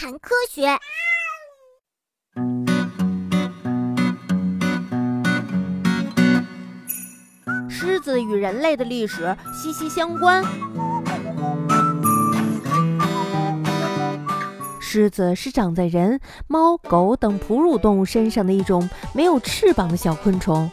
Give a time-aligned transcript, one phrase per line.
[0.00, 0.78] 谈科学。
[7.68, 10.44] 狮子与人类的历史息息相关。
[14.80, 20.70] 狮子是长在人、猫、狗等哺乳动物身上的一种没有翅膀的小昆虫。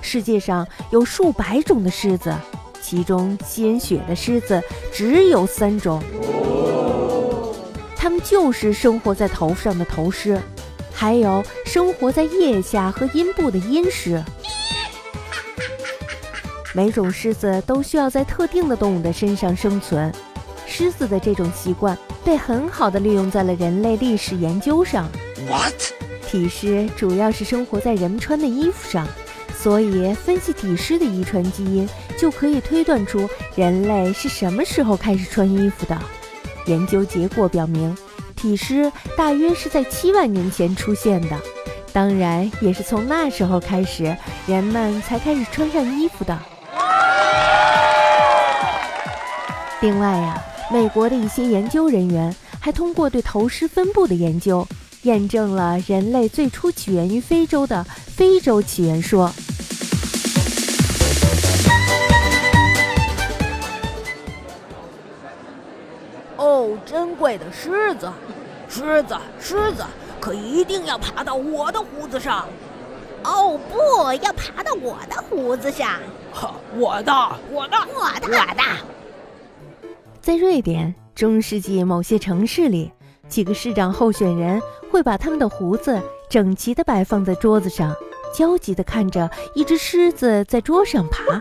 [0.00, 2.32] 世界上有数百种的狮子，
[2.80, 4.62] 其中吸人血的狮子
[4.92, 6.00] 只有三种，
[8.02, 10.40] 它们就是生活在头上的头虱，
[10.90, 14.24] 还有生活在腋下和阴部的阴虱。
[16.72, 20.10] 每种狮子都需要在特定的动物的身上生存，
[20.66, 25.06] 狮子的这种习惯被很好的利用在了人类历史研究上。
[25.46, 25.74] What？
[26.26, 29.06] 体虱主要是生活在人们穿的衣服上，
[29.54, 36.00] 所以分析体虱的遗传基因，就可以推断出人类是什么时候开始穿衣服的。
[36.66, 37.96] 研究结果表明，
[38.36, 41.36] 体狮大约是在七万年前出现的，
[41.92, 46.38] 当然也是从那时候开始，人们才开始穿上衣服的。
[49.80, 54.66] 另外呀，美国的一些研究人员还通过对头虱分布的研究，
[55.02, 59.32] 验证了人类最初起源于非洲的非洲起源说。
[66.40, 68.10] 哦，珍贵的狮子，
[68.66, 69.84] 狮子，狮子，
[70.18, 72.48] 可一定要爬到我的胡子上。
[73.24, 76.00] 哦，不要爬到我的胡子上。
[76.32, 77.12] 哈，我的，
[77.50, 78.62] 我的，我的，我的。
[80.22, 82.90] 在瑞典中世纪某些城市里，
[83.28, 87.94] 几个市长候选人会把他们的胡子整齐地摆放在桌子上，
[88.34, 91.38] 焦急地看着一只狮子在桌上爬。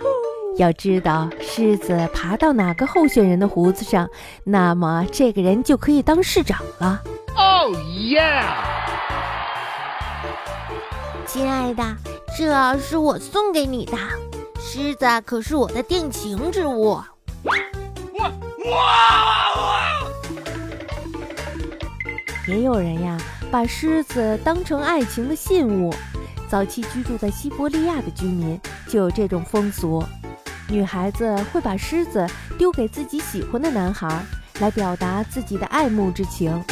[0.59, 4.09] 要知道，狮子爬到哪个候选人的胡子上，
[4.43, 7.01] 那么这个人就可以当市长了。
[7.33, 8.43] Oh yeah！
[11.25, 11.81] 亲爱的，
[12.37, 13.97] 这是我送给你的。
[14.59, 17.01] 狮子可是我的定情之物。
[17.43, 17.55] 哇
[18.69, 19.95] 哇！
[22.49, 23.17] 也有人呀，
[23.49, 25.93] 把狮子当成爱情的信物。
[26.49, 30.03] 早期居住在西伯利亚的居民就有这种风俗。
[30.69, 34.23] 女孩子会把狮子丢给自己喜欢的男孩，
[34.59, 36.63] 来表达自己的爱慕之情。